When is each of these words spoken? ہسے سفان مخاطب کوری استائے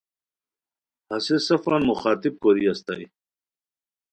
ہسے 1.09 1.37
سفان 1.47 1.81
مخاطب 1.89 2.33
کوری 2.43 2.63
استائے 2.71 3.05